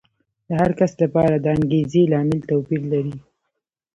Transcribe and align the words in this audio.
د 0.47 0.49
هر 0.61 0.71
کس 0.79 0.91
لپاره 1.03 1.35
د 1.39 1.45
انګېزې 1.57 2.03
لامل 2.11 2.39
توپیر 2.49 2.81
لري. 2.93 3.15